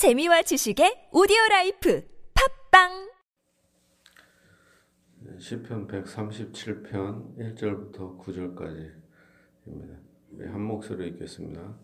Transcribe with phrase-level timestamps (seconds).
[0.00, 2.02] 재미와 지식의 오디오 life
[2.70, 3.10] 팟빵
[5.38, 9.92] 시편 137편 1절부터 9절까지입니다.
[10.52, 11.76] 한 목소리 읽겠습니다.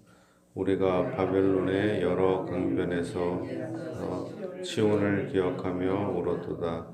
[0.54, 6.88] 우리가 바벨론의 여러 강변에서 어, 시온을 기억하며 울었도다.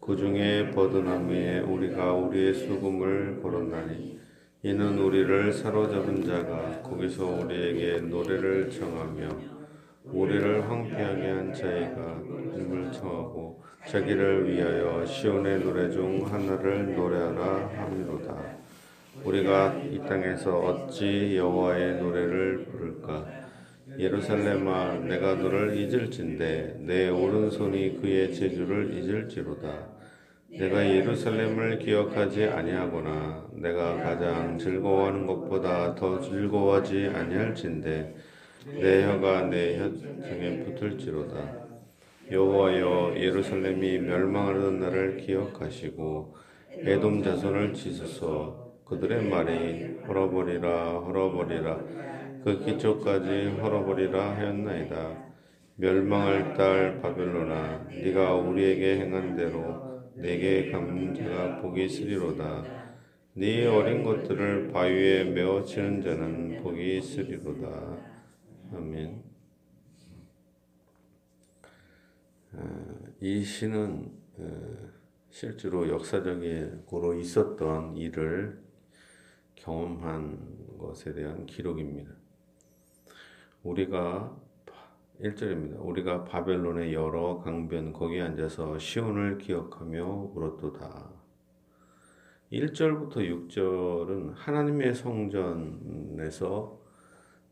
[0.00, 4.18] 그 중에 버드나무에 우리가 우리의 수금을 걸었나니
[4.64, 9.55] 이는 우리를 사로잡은 자가 거기서 우리에게 노래를 청하며
[10.06, 12.22] 우리를 황폐하게 한 자애가
[12.54, 18.56] 힘을 청하고 자기를 위하여 시온의 노래 중 하나를 노래하라 함이로다.
[19.24, 23.26] 우리가 이 땅에서 어찌 여호와의 노래를 부를까?
[23.98, 29.96] 예루살렘아, 내가 너를 잊을진데 내 오른손이 그의 제주를 잊을지로다.
[30.50, 38.14] 내가 예루살렘을 기억하지 아니하거나 내가 가장 즐거워하는 것보다 더 즐거워하지 아니할진데
[38.74, 41.66] 내 혀가 내 혀중에 붙을지로다.
[42.32, 46.34] 여호와여 예루살렘이 멸망하는 날을 기억하시고
[46.78, 51.78] 에돔 자손을 지소서 그들의 말이 헐어버리라 헐어버리라
[52.42, 55.26] 그 기초까지 헐어버리라 하였나이다.
[55.76, 62.64] 멸망할 딸 바벨로나 네가 우리에게 행한 대로 내게 갚는 자가 복이 있으리로다.
[63.34, 68.15] 네 어린 것들을 바위에 메어치는 자는 복이 있으리로다.
[68.72, 69.22] 아멘.
[73.20, 74.10] 이 시는
[75.30, 78.60] 실제로 역사적으로 있었던 일을
[79.54, 82.12] 경험한 것에 대한 기록입니다.
[83.62, 84.36] 우리가
[85.20, 85.78] 1절입니다.
[85.80, 91.10] 우리가 바벨론의 여러 강변 거기에 앉아서 시온을 기억하며 울었도다.
[92.52, 96.85] 1절부터 6절은 하나님의 성전에서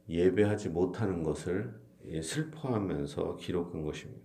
[0.08, 1.74] 예배하지 못하는 것을
[2.22, 4.22] 슬퍼하면서 기록한 것입니다.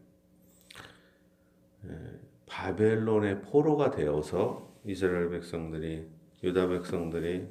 [2.45, 6.07] 바벨론의 포로가 되어서 이스라엘 백성들이
[6.43, 7.47] 유다 백성들이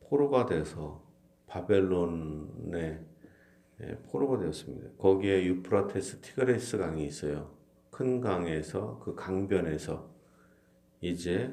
[0.00, 1.02] 포로가 돼서
[1.46, 3.00] 바벨론의
[4.10, 4.90] 포로가 되었습니다.
[4.98, 7.54] 거기에 유프라테스 티그리스 강이 있어요.
[7.90, 10.10] 큰 강에서 그 강변에서
[11.00, 11.52] 이제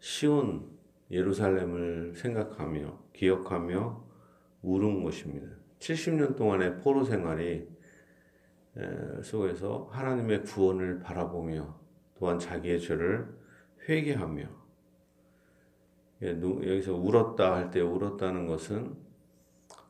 [0.00, 0.70] 시온
[1.10, 4.11] 예루살렘을 생각하며 기억하며
[4.62, 5.46] 울은 것입니다.
[5.78, 7.68] 70년 동안의 포로 생활이
[9.22, 11.78] 속에서 하나님의 구원을 바라보며
[12.18, 13.28] 또한 자기의 죄를
[13.88, 14.62] 회개하며
[16.22, 18.94] 예, 여기서 울었다 할 때 울었다는 것은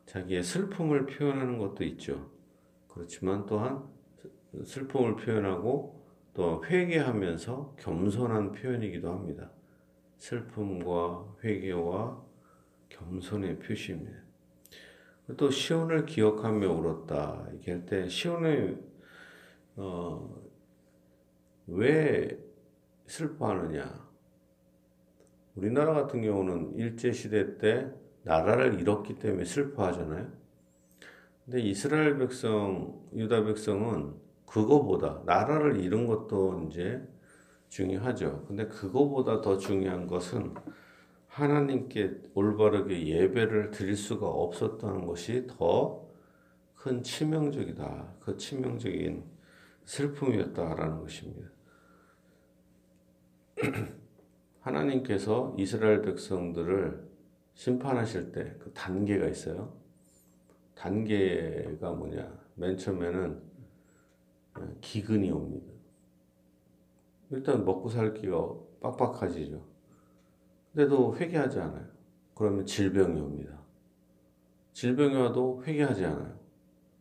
[0.06, 2.31] 자기의 슬픔을 표현하는 것도 있죠.
[2.89, 3.84] 그렇지만 또한
[4.65, 6.03] 슬픔을 표현하고
[6.34, 9.50] 또 회개하면서 겸손한 표현이기도 합니다.
[10.19, 12.22] 슬픔과 회개와
[12.89, 14.22] 겸손의 표시입니다.
[15.37, 18.82] 또 시온을 기억하며 울었다 이렇게 할 때 시온을
[19.76, 20.43] 어,
[21.66, 22.38] 왜
[23.06, 24.09] 슬퍼하느냐?
[25.54, 27.91] 우리나라 같은 경우는 일제 시대 때
[28.22, 30.31] 나라를 잃었기 때문에 슬퍼하잖아요.
[31.44, 34.15] 근데 이스라엘 백성, 유다 백성은
[34.47, 37.03] 그거보다 나라를 잃은 것도 이제
[37.69, 38.44] 중요하죠.
[38.47, 40.54] 근데 그거보다 더 중요한 것은
[41.32, 46.03] 하나님께 올바르게 예배를 드릴 수가 없었다는 것이 더
[46.82, 48.16] 큰 치명적이다.
[48.19, 49.22] 그 치명적인
[49.84, 51.48] 슬픔이었다라는 것입니다.
[54.60, 57.09] 하나님께서 이스라엘 백성들을
[57.54, 59.72] 심판하실 때 그 단계가 있어요.
[60.75, 62.37] 단계가 뭐냐?
[62.56, 63.41] 맨 처음에는
[64.81, 65.72] 기근이 옵니다.
[67.31, 69.72] 일단 먹고 살기가 빡빡하지죠.
[70.72, 71.87] 근데도 회개하지 않아요.
[72.34, 73.59] 그러면 질병이 옵니다.
[74.72, 76.38] 질병이 와도 회개하지 않아요.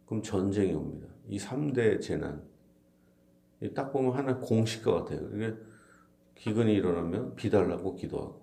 [0.05, 1.07] 그럼 전쟁이 옵니다.
[1.27, 2.43] 이 3대 재난.
[3.73, 5.29] 딱 보면 하나 공식과 같아요.
[5.33, 5.55] 이게
[6.35, 8.41] 기근이 일어나면 비달라고 기도하고,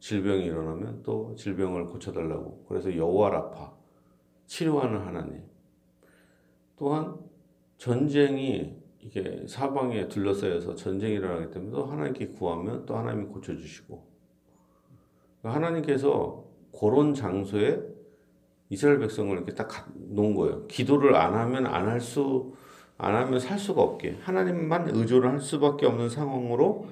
[0.00, 2.66] 질병이 일어나면 또 질병을 고쳐달라고.
[2.68, 3.74] 그래서 여호와 라파,
[4.46, 5.42] 치료하는 하나님.
[6.76, 7.16] 또한
[7.78, 14.07] 전쟁이 이게 사방에 둘러싸여서 전쟁이 일어나기 때문에 또 하나님께 구하면 또 하나님이 고쳐주시고,
[15.42, 16.44] 하나님께서
[16.78, 17.80] 그런 장소에
[18.70, 20.66] 이스라엘 백성을 이렇게 딱 놓은 거예요.
[20.66, 22.52] 기도를 안 하면 안 할 수,
[22.98, 24.18] 안 하면 살 수가 없게.
[24.20, 26.86] 하나님만 의존을 할 수밖에 없는 상황으로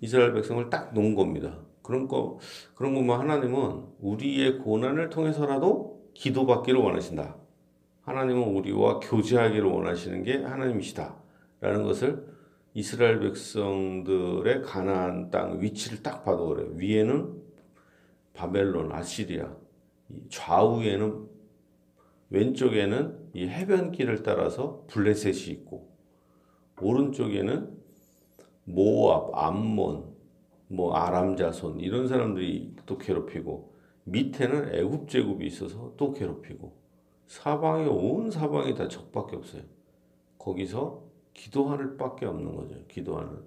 [0.00, 1.58] 이스라엘 백성을 딱 놓은 겁니다.
[1.82, 2.38] 그런 거,
[2.74, 7.36] 그런 것만 하나님은 우리의 고난을 통해서라도 기도받기를 원하신다.
[8.02, 11.16] 하나님은 우리와 교제하기를 원하시는 게 하나님이시다.
[11.60, 12.26] 라는 것을
[12.72, 16.68] 이스라엘 백성들의 가나안 땅 위치를 딱 봐도 그래요.
[16.76, 17.49] 위에는
[18.40, 19.54] 바벨론, 아시리아,
[20.30, 21.28] 좌우에는
[22.30, 25.94] 왼쪽에는 이 해변길을 따라서 블레셋이 있고
[26.80, 27.78] 오른쪽에는
[28.64, 30.16] 모압, 암몬,
[30.68, 36.80] 뭐 아람 자손 이런 사람들이 또 괴롭히고 밑에는 애굽 제국이 있어서 또 괴롭히고
[37.26, 39.62] 사방에 온 사방이 다 적밖에 없어요.
[40.38, 41.04] 거기서
[41.34, 42.86] 기도하는 밖에 없는 거죠.
[42.88, 43.44] 기도하는.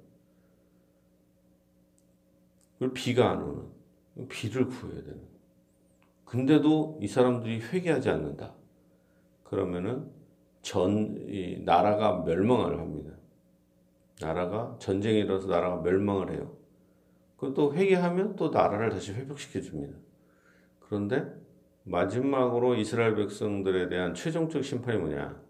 [2.78, 3.83] 그리고 비가 안 오는.
[4.30, 5.22] 비를 구해야 되는.
[6.26, 8.54] 근데도 이 사람들이 회개하지 않는다.
[9.44, 10.10] 그러면은
[10.62, 13.12] 전, 이 나라가 멸망을 합니다.
[14.22, 16.56] 나라가 전쟁이 일어나서 나라가 멸망을 해요.
[17.38, 19.98] 그또 회개하면 또 나라를 다시 회복시켜 줍니다.
[20.80, 21.26] 그런데
[21.84, 25.42] 마지막으로 이스라엘 백성들에 대한 최종적 심판이 뭐냐?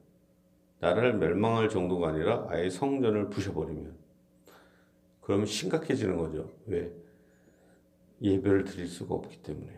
[0.80, 3.95] 나라를 멸망할 정도가 아니라 아예 성전을 부셔버리면
[5.21, 6.50] 그러면 심각해지는 거죠.
[6.65, 6.92] 왜?
[8.21, 9.71] 예배를 드릴 수가 없기 때문에.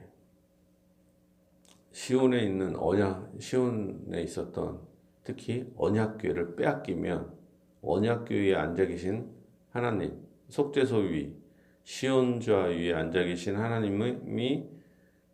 [1.92, 4.82] 시온에 있는 언약, 시온에 있었던
[5.24, 7.34] 특히 언약교회를 빼앗기면
[7.82, 9.32] 언약교회에 앉아 계신
[9.70, 11.36] 하나님, 속죄소 위,
[11.84, 14.68] 시온 좌 위에 앉아 계신 하나님이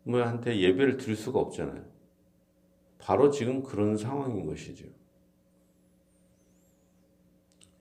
[0.04, 1.84] 뭐한테 예배를 드릴 수가 없잖아요.
[2.98, 4.86] 바로 지금 그런 상황인 것이죠.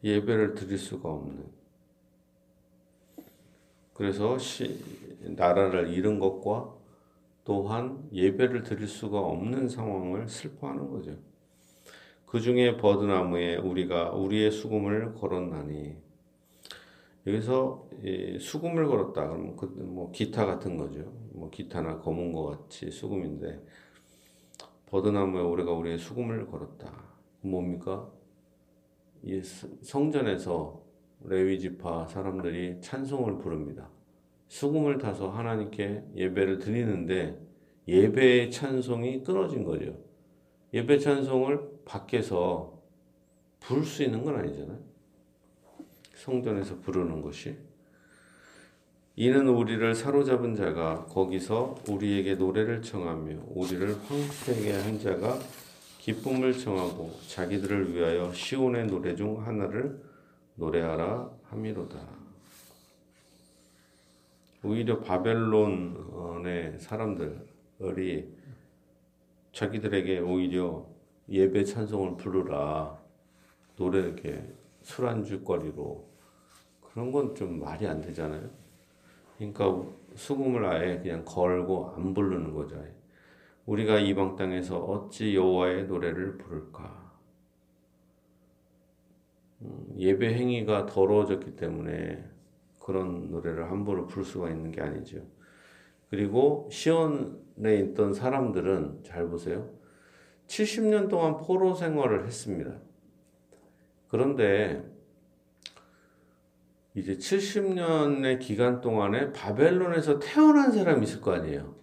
[0.03, 1.51] 예배를 드릴 수가 없는.
[3.93, 4.83] 그래서 시,
[5.21, 6.75] 나라를 잃은 것과
[7.43, 11.17] 또한 예배를 드릴 수가 없는 상황을 슬퍼하는 거죠.
[12.25, 15.97] 그 중에 버드나무에 우리가 우리의 수금을 걸었나니
[17.27, 17.89] 여기서
[18.39, 21.01] 수금을 걸었다 그러면 그뭐 기타 같은 거죠.
[21.33, 23.61] 뭐 기타나 검은 것 같이 수금인데
[24.87, 26.91] 버드나무에 우리가 우리의 수금을 걸었다.
[27.41, 28.09] 뭡니까?
[29.23, 30.81] 이 성전에서
[31.23, 33.89] 레위 지파 사람들이 찬송을 부릅니다.
[34.51, 37.39] 수금을 타서 하나님께 예배를 드리는데
[37.87, 39.97] 예배의 찬송이 끊어진 거죠.
[40.73, 42.77] 예배 찬송을 밖에서
[43.61, 44.77] 부를 수 있는 건 아니잖아요.
[46.15, 47.55] 성전에서 부르는 것이.
[49.15, 55.39] 이는 우리를 사로잡은 자가 거기서 우리에게 노래를 청하며 우리를 황폐하게 한 자가
[55.99, 60.03] 기쁨을 청하고 자기들을 위하여 시온의 노래 중 하나를
[60.55, 62.20] 노래하라 함이로다.
[64.63, 68.29] 오히려 바벨론의 사람들이
[69.53, 70.87] 자기들에게 오히려
[71.29, 72.99] 예배 찬송을 부르라
[73.75, 74.47] 노래 이렇게
[74.81, 76.07] 술안주거리로
[76.81, 78.49] 그런 건 좀 말이 안 되잖아요.
[79.37, 79.83] 그러니까
[80.15, 82.83] 수금을 아예 그냥 걸고 안 부르는 거죠.
[83.65, 87.11] 우리가 이방 땅에서 어찌 여호와의 노래를 부를까?
[89.61, 92.23] 음, 예배 행위가 더러워졌기 때문에
[92.91, 95.25] 그런 노래를 함부로 부를 수가 있는 게 아니죠.
[96.09, 99.69] 그리고 시온에 있던 사람들은 잘 보세요.
[100.47, 102.73] 70년 동안 포로 생활을 했습니다.
[104.09, 104.83] 그런데
[106.95, 111.73] 이제 70년의 기간 동안에 바벨론에서 태어난 사람이 있을 거 아니에요.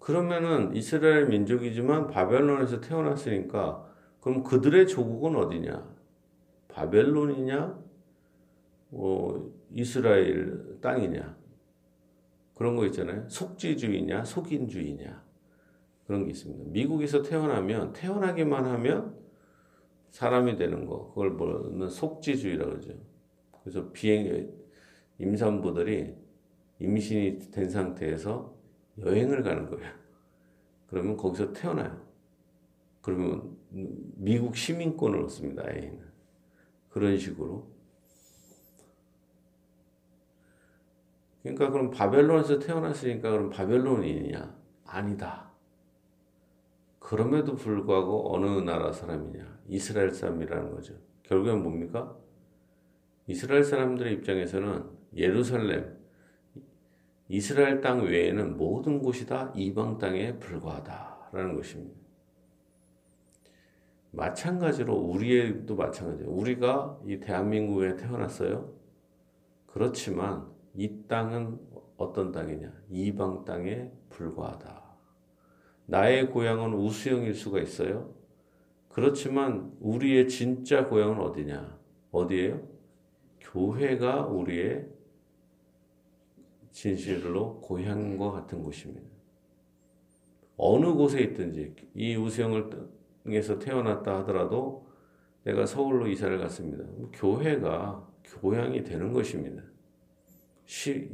[0.00, 3.86] 그러면은 이스라엘 민족이지만 바벨론에서 태어났으니까
[4.20, 5.88] 그럼 그들의 조국은 어디냐?
[6.66, 7.78] 바벨론이냐?
[8.90, 11.36] 어, 이스라엘 땅이냐?
[12.54, 13.28] 그런 거 있잖아요.
[13.28, 14.24] 속지주의냐?
[14.24, 15.24] 속인주의냐?
[16.06, 16.70] 그런 게 있습니다.
[16.70, 19.16] 미국에서 태어나면 태어나기만 하면
[20.10, 22.94] 사람이 되는 거 그걸 뭐냐면 속지주의라고 그러죠.
[23.62, 24.50] 그래서 비행
[25.18, 26.14] 임산부들이
[26.80, 28.56] 임신이 된 상태에서
[28.98, 29.92] 여행을 가는 거예요.
[30.86, 32.08] 그러면 거기서 태어나요.
[33.02, 35.64] 그러면 미국 시민권을 얻습니다.
[35.66, 36.00] 아이는
[36.88, 37.77] 그런 식으로.
[41.42, 44.56] 그러니까 그럼 바벨론에서 태어났으니까 그럼 바벨론인이냐?
[44.84, 45.50] 아니다.
[46.98, 49.60] 그럼에도 불구하고 어느 나라 사람이냐?
[49.68, 50.94] 이스라엘 사람이라는 거죠.
[51.22, 52.16] 결국엔 뭡니까?
[53.26, 54.84] 이스라엘 사람들의 입장에서는
[55.16, 55.98] 예루살렘,
[57.28, 61.98] 이스라엘 땅 외에는 모든 곳이 다 이방 땅에 불과하다라는 것입니다.
[64.10, 66.30] 마찬가지로 우리도 마찬가지예요.
[66.30, 68.72] 우리가 이 대한민국에 태어났어요.
[69.66, 71.58] 그렇지만 이 땅은
[71.96, 72.72] 어떤 땅이냐?
[72.90, 74.82] 이방 땅에 불과하다.
[75.86, 78.14] 나의 고향은 우수영일 수가 있어요.
[78.88, 81.78] 그렇지만 우리의 진짜 고향은 어디냐?
[82.10, 82.66] 어디예요?
[83.40, 84.88] 교회가 우리의
[86.70, 89.08] 진실로 고향과 같은 곳입니다.
[90.56, 92.70] 어느 곳에 있든지 이 우수영을
[93.26, 94.88] 에서 태어났다 하더라도
[95.44, 96.84] 내가 서울로 이사를 갔습니다.
[97.12, 98.08] 교회가
[98.40, 99.62] 고향이 되는 것입니다.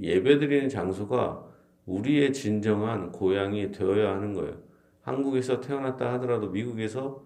[0.00, 1.46] 예배드리는 장소가
[1.87, 4.61] 우리의 진정한 고향이 되어야 하는 거예요.
[5.02, 7.25] 한국에서 태어났다 하더라도 미국에서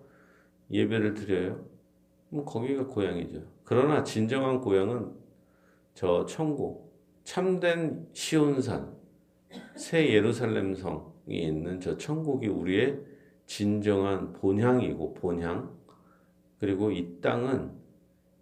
[0.71, 1.65] 예배를 드려요.
[2.29, 3.43] 뭐 거기가 고향이죠.
[3.65, 5.13] 그러나 진정한 고향은
[5.95, 6.93] 저 천국,
[7.25, 8.95] 참된 시온산,
[9.75, 13.01] 새 예루살렘 성이 있는 저 천국이 우리의
[13.47, 15.79] 진정한 본향이고 본향.
[16.61, 17.73] 그리고 이 땅은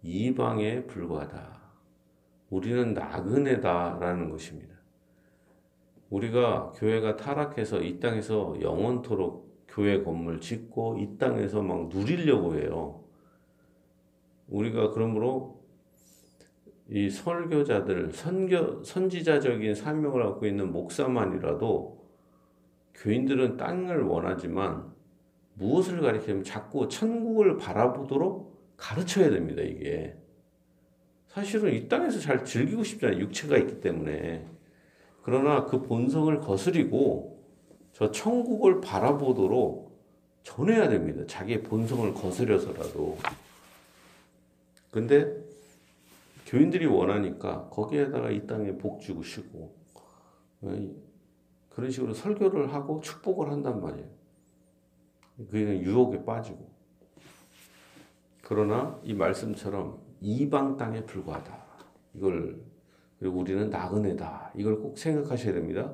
[0.03, 1.56] 이방에 불과하다.
[2.49, 4.75] 우리는 나그네다라는 것입니다.
[6.09, 13.03] 우리가 교회가 타락해서 이 땅에서 영원토록 교회 건물 짓고 이 땅에서 막 누리려고 해요.
[14.47, 15.57] 우리가 그러므로
[16.89, 21.97] 이 설교자들, 선교, 선지자적인 사명을 갖고 있는 목사만이라도
[22.95, 24.89] 교인들은 땅을 원하지만
[25.55, 30.15] 무엇을 가리키면 자꾸 천국을 바라보도록 가르쳐야 됩니다, 이게.
[31.37, 33.19] 사실은 이 땅에서 잘 즐기고 싶잖아요.
[33.19, 34.43] 육체가 있기 때문에.
[35.21, 37.45] 그러나 그 본성을 거스리고
[37.93, 39.95] 저 천국을 바라보도록
[40.41, 41.23] 전해야 됩니다.
[41.27, 43.19] 자기의 본성을 거스려서라도.
[44.89, 45.31] 근데
[46.47, 49.75] 교인들이 원하니까 거기에다가 이 땅에 복 주고 쉬고
[50.61, 50.89] 어,
[51.69, 54.07] 그런 식으로 설교를 하고 축복을 한단 말이에요.
[55.37, 56.67] 그게 유혹에 빠지고.
[58.41, 61.57] 그러나 이 말씀처럼 이방 땅에 불과하다.
[62.15, 62.61] 이걸
[63.19, 64.51] 그리고 우리는 나그네다.
[64.55, 65.93] 이걸 꼭 생각하셔야 됩니다.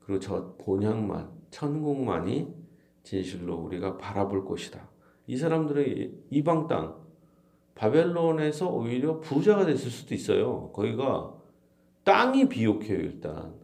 [0.00, 2.48] 그리고 저 본향만 천국만이
[3.02, 4.88] 진실로 우리가 바라볼 곳이다.
[5.26, 6.96] 이 사람들은 이방 땅
[7.74, 10.70] 바벨론에서 오히려 부자가 됐을 수도 있어요.
[10.72, 11.34] 거기가
[12.04, 13.54] 땅이 비옥해요, 일단.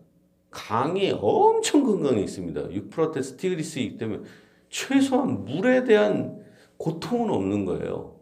[0.50, 2.72] 강이 엄청 건강해 있습니다.
[2.72, 4.22] 유프라테스 티그리스이기 때문에
[4.70, 6.42] 최소한 물에 대한
[6.78, 8.17] 고통은 없는 거예요.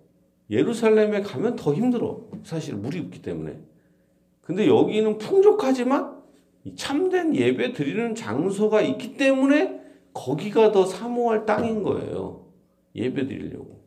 [0.51, 2.29] 예루살렘에 가면 더 힘들어.
[2.45, 3.59] 사실 물이 없기 때문에.
[4.43, 6.23] 근데 여기는 풍족하지만
[6.77, 9.81] 참된 예배 드리는 장소가 있기 때문에
[10.13, 12.47] 거기가 더 사모할 땅인 거예요.
[12.95, 13.85] 예배 드리려고.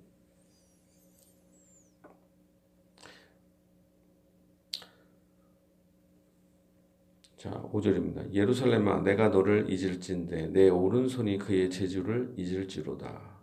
[7.38, 8.34] 자, 5절입니다.
[8.34, 13.39] 예루살렘아 내가 너를 잊을진데 내 오른손이 그의 재주를 잊을지로다.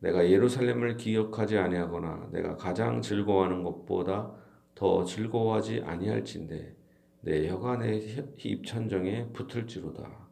[0.00, 4.32] 내가 예루살렘을 기억하지 아니하거나 내가 가장 즐거워하는 것보다
[4.74, 6.76] 더 즐거워하지 아니할진데
[7.22, 10.28] 내 혀간의 입천정에 붙을지로다.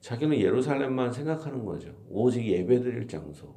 [0.00, 1.94] 자기는 예루살렘만 생각하는 거죠.
[2.08, 3.54] 오직 예배드릴 장소.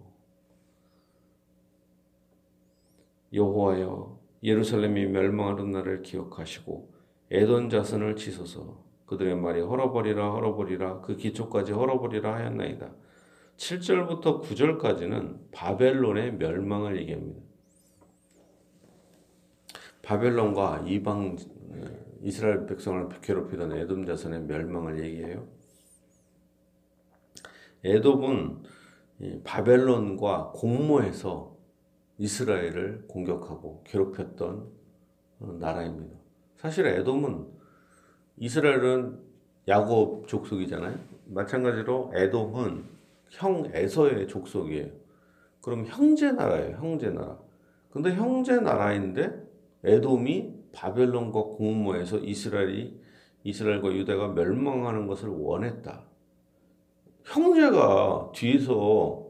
[3.34, 6.94] 여호와여 예루살렘이 멸망하는 날을 기억하시고
[7.30, 12.94] 에돈 자손을 치소서 그들의 말이 헐어버리라 헐어버리라 그 기초까지 헐어버리라 하였나이다.
[13.58, 17.42] 7절부터 9절까지는 바벨론의 멸망을 얘기합니다.
[20.02, 21.38] 바벨론과 이방
[22.22, 25.48] 이스라엘 백성을 괴롭히던 에돔 자손의 멸망을 얘기해요.
[27.84, 28.64] 에돔은
[29.44, 31.56] 바벨론과 공모해서
[32.18, 34.70] 이스라엘을 공격하고 괴롭혔던
[35.40, 36.16] 어, 나라입니다.
[36.58, 37.48] 사실 에돔은
[38.38, 39.20] 이스라엘은
[39.68, 41.00] 야곱 족속이잖아요.
[41.26, 42.84] 마찬가지로 에돔은
[43.32, 44.90] 형 에서의 족속이에요.
[45.62, 46.78] 그럼 형제 나라예요.
[46.78, 47.40] 형제 나라.
[47.92, 49.32] 근데 형제 나라인데
[49.84, 53.00] 에돔이 바벨론과 공모해서 이스라엘이
[53.44, 56.04] 이스라엘과 유대가 멸망하는 것을 원했다.
[57.24, 59.28] 형제가 뒤에서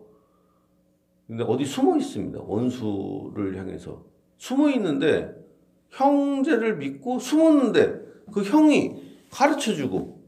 [1.27, 2.39] 근데 어디 숨어 있습니다.
[2.41, 4.03] 원수를 향해서
[4.37, 5.33] 숨어 있는데
[5.89, 8.01] 형제를 믿고 숨었는데
[8.33, 10.21] 그 형이 가르쳐 주고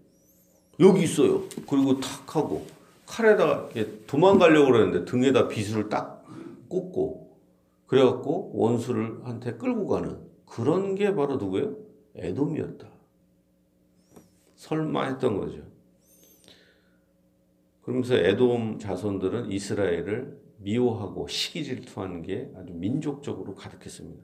[0.80, 1.42] 여기 있어요.
[1.70, 2.66] 그리고 탁 하고
[3.14, 3.70] 칼에다가
[4.08, 6.26] 도망가려고 그러는데 등에다 비수를 딱
[6.68, 7.38] 꽂고
[7.86, 11.76] 그래갖고 원수를 한테 끌고 가는 그런 게 바로 누구예요?
[12.16, 12.88] 에돔이었다.
[14.56, 15.62] 설마 했던 거죠.
[17.84, 24.24] 그러면서 에돔 자손들은 이스라엘을 미워하고 시기 질투하는 게 아주 민족적으로 가득했습니다.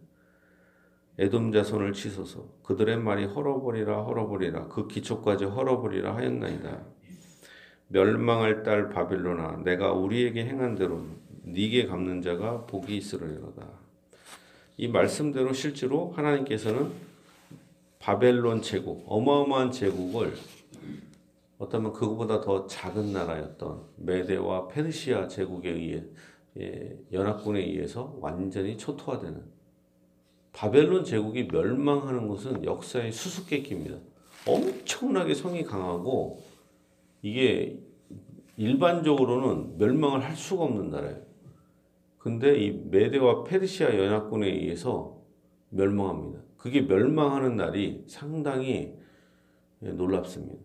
[1.19, 6.98] 에돔 자손을 치소서 그들의 말이 헐어버리라 헐어버리라 그 기초까지 헐어버리라 하였나이다.
[7.89, 11.03] 멸망할 딸 바빌로나 내가 우리에게 행한 대로
[11.43, 13.67] 네게 갚는 자가 복이 있으리로다.
[14.77, 16.91] 이 말씀대로 실제로 하나님께서는
[17.97, 20.33] 바벨론 제국 어마어마한 제국을
[21.57, 26.03] 어쩌면 그거보다 더 작은 나라였던 메데와 페르시아 제국에 의해
[26.59, 29.43] 예, 연합군에 의해서 완전히 초토화되는
[30.53, 33.97] 바벨론 제국이 멸망하는 것은 역사의 수수께끼입니다.
[34.47, 36.41] 엄청나게 성이 강하고
[37.21, 37.79] 이게
[38.57, 41.21] 일반적으로는 멸망을 할 수가 없는 나라예요.
[42.17, 45.21] 근데 이 메데와 페르시아 연합군에 의해서
[45.69, 46.41] 멸망합니다.
[46.57, 48.93] 그게 멸망하는 날이 상당히
[49.79, 50.61] 놀랍습니다.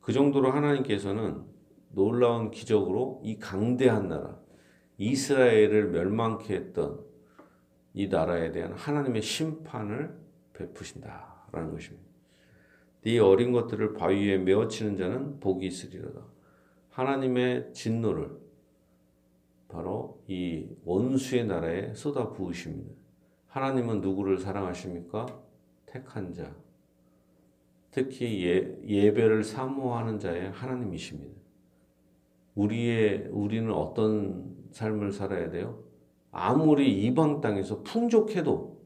[0.00, 1.44] 그 정도로 하나님께서는
[1.90, 4.38] 놀라운 기적으로 이 강대한 나라
[4.98, 7.04] 이스라엘을 멸망케 했던
[7.94, 10.16] 이 나라에 대한 하나님의 심판을
[10.52, 12.05] 베푸신다라는 것입니다.
[13.06, 16.22] 이 어린 것들을 바위 위에 메어치는 자는 복이 있으리로다.
[16.90, 18.36] 하나님의 진노를
[19.68, 22.92] 바로 이 원수의 나라에 쏟아 부으십니다.
[23.46, 25.24] 하나님은 누구를 사랑하십니까?
[25.86, 26.52] 택한 자.
[27.92, 31.40] 특히 예, 예배를 사모하는 자의 하나님이십니다.
[32.56, 35.84] 우리의 우리는 어떤 삶을 살아야 돼요?
[36.32, 38.84] 아무리 이방 땅에서 풍족해도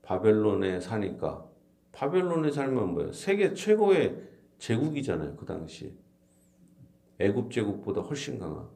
[0.00, 1.46] 바벨론에 사니까
[1.94, 3.12] 바벨론의 삶은 뭐예요?
[3.12, 4.20] 세계 최고의
[4.58, 5.36] 제국이잖아요.
[5.36, 5.92] 그 당시에.
[7.20, 8.68] 애굽 제국보다 훨씬 강한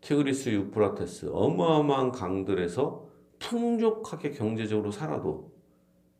[0.00, 3.06] 티그리스 유프라테스 어마어마한 강들에서
[3.38, 5.52] 풍족하게 경제적으로 살아도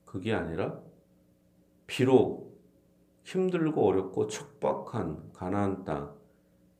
[0.05, 0.81] 그게 아니라
[1.87, 2.61] 비록
[3.25, 6.15] 힘들고 어렵고 척박한 가나안 땅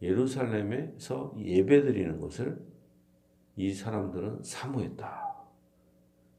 [0.03, 2.63] 예루살렘에서 예배드리는 것을
[3.57, 5.35] 이 사람들은 사모했다.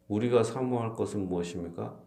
[0.08, 2.05] 우리가 사모할 것은 무엇입니까?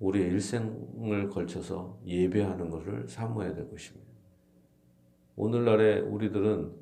[0.00, 4.06] 우리의 일생을 걸쳐서 예배하는 것을 사모해야 될 것입니다.
[5.36, 6.74] 오늘날에 우리들은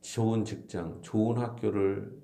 [0.00, 2.20] 좋은 직장, 좋은 학교를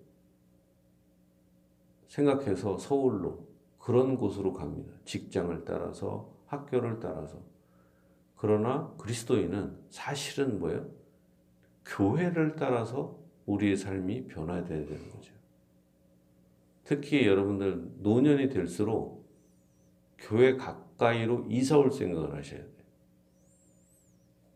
[2.06, 3.46] 생각해서 서울로
[3.78, 4.92] 그런 곳으로 갑니다.
[5.04, 7.38] 직장을 따라서 학교를 따라서.
[8.37, 10.88] 그러나 그리스도인은 사실은 뭐예요?
[11.84, 15.32] 교회를 따라서 우리의 삶이 변화되어야 되는 거죠.
[16.84, 19.17] 특히 여러분들 노년이 될수록
[20.18, 22.72] 교회 가까이로 이사 올 생각을 하셔야 돼요.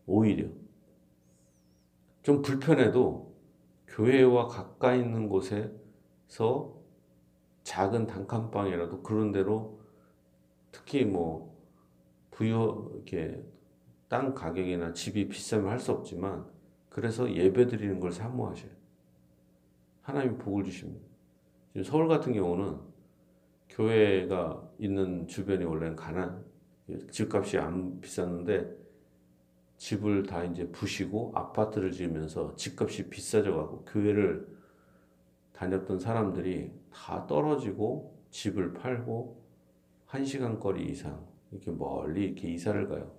[0.05, 0.47] 오히려.
[2.21, 3.33] 좀 불편해도
[3.87, 6.81] 교회와 가까이 있는 곳에서
[7.63, 9.79] 작은 단칸방이라도 그런 데로
[10.71, 11.53] 특히 뭐
[12.31, 13.43] 부여 이렇게
[14.09, 16.45] 땅 가격이나 집이 비싸면 할 수 없지만
[16.89, 18.71] 그래서 예배 드리는 걸 사모하셔요.
[20.01, 21.05] 하나님이 복을 주십니다.
[21.71, 22.77] 지금 서울 같은 경우는
[23.73, 26.43] 교회가 있는 주변이 원래는 가난
[27.09, 28.71] 집값이 안 비쌌는데
[29.77, 34.47] 집을 다 이제 부시고 아파트를 지으면서 집값이 비싸져 가고 교회를
[35.53, 39.43] 다녔던 사람들이 다 떨어지고 집을 팔고
[40.05, 43.11] 한 시간 거리 이상 이렇게 멀리 이렇게 이사를 가요.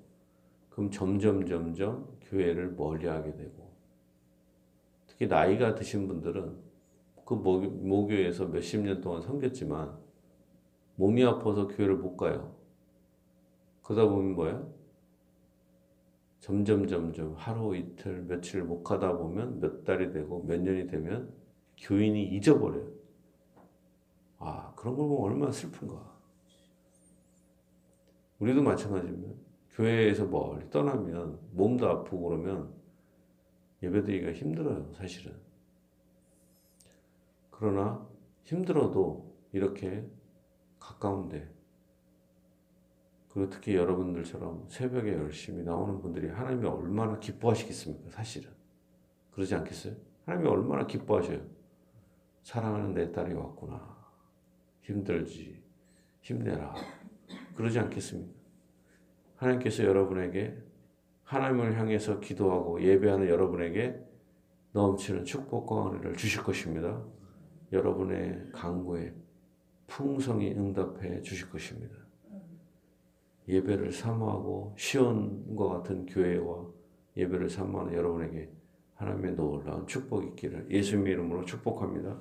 [0.70, 3.72] 그럼 점점 점점 교회를 멀리하게 되고
[5.06, 6.56] 특히 나이가 드신 분들은
[7.24, 10.03] 그 모교에서 몇십 년 동안 섬겼지만
[10.96, 12.54] 몸이 아파서 교회를 못 가요.
[13.82, 14.66] 그러다 보면 뭐야?
[16.40, 21.32] 점점 점점 하루 이틀 며칠 못 가다 보면 몇 달이 되고 몇 년이 되면
[21.78, 22.92] 교인이 잊어버려요.
[24.38, 26.14] 아 그런 걸 보면 얼마나 슬픈가.
[28.38, 29.34] 우리도 마찬가지입니다.
[29.70, 32.72] 교회에서 멀리 떠나면 몸도 아프고 그러면
[33.82, 35.34] 예배드리기가 힘들어요, 사실은.
[37.50, 38.06] 그러나
[38.42, 40.06] 힘들어도 이렇게
[40.84, 41.50] 가까운데
[43.28, 48.10] 그리고 특히 여러분들처럼 새벽에 열심히 나오는 분들이 하나님이 얼마나 기뻐하시겠습니까?
[48.10, 48.48] 사실은.
[49.32, 49.94] 그러지 않겠어요?
[50.24, 51.40] 하나님이 얼마나 기뻐하셔요.
[52.42, 53.96] 사랑하는 내 딸이 왔구나.
[54.82, 55.64] 힘들지.
[56.20, 56.74] 힘내라.
[57.56, 58.32] 그러지 않겠습니까?
[59.36, 60.56] 하나님께서 여러분에게
[61.24, 64.00] 하나님을 향해서 기도하고 예배하는 여러분에게
[64.72, 67.02] 넘치는 축복과 은혜를 주실 것입니다.
[67.72, 69.12] 여러분의 강구에
[69.86, 71.94] 풍성히 응답해 주실 것입니다.
[73.48, 76.66] 예배를 사모하고 시온과 같은 교회와
[77.16, 78.50] 예배를 사모하는 여러분에게
[78.94, 82.16] 하나님의 놀라운 축복이 있기를 예수님의 이름으로 축복합니다.